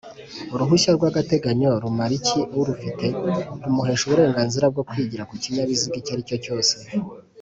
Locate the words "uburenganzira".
4.05-4.65